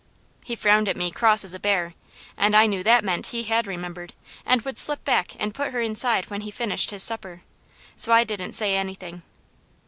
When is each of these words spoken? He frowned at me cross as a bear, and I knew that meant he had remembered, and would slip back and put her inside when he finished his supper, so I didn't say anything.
He 0.43 0.55
frowned 0.55 0.89
at 0.89 0.97
me 0.97 1.11
cross 1.11 1.43
as 1.45 1.53
a 1.53 1.59
bear, 1.59 1.93
and 2.35 2.55
I 2.55 2.65
knew 2.65 2.81
that 2.81 3.03
meant 3.03 3.27
he 3.27 3.43
had 3.43 3.67
remembered, 3.67 4.15
and 4.47 4.59
would 4.63 4.79
slip 4.79 5.05
back 5.05 5.35
and 5.37 5.53
put 5.53 5.71
her 5.73 5.79
inside 5.81 6.31
when 6.31 6.41
he 6.41 6.49
finished 6.49 6.89
his 6.89 7.03
supper, 7.03 7.43
so 7.95 8.11
I 8.11 8.23
didn't 8.23 8.53
say 8.53 8.75
anything. 8.75 9.21